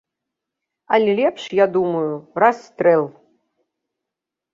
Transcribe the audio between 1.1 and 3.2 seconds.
лепш, я думаю, расстрэл!